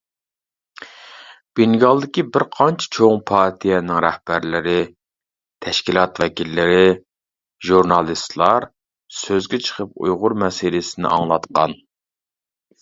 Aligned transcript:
بېنگالدىكى 1.57 2.23
بىر 2.37 2.45
قانچە 2.55 2.87
چوڭ 2.97 3.19
پارتىيەنىڭ 3.31 3.99
رەھبەرلىرى، 4.05 4.73
تەشكىلات 5.65 6.23
ۋەكىللىرى، 6.23 6.81
ژۇرنالىستلار 7.69 8.67
سۆزگە 9.19 9.61
چىقىپ 9.69 9.95
ئۇيغۇر 10.07 10.37
مەسىلىسىنى 10.47 11.13
ئاڭلاتقان. 11.15 11.79